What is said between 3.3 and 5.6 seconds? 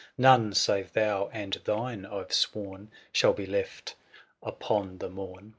be left upon the morn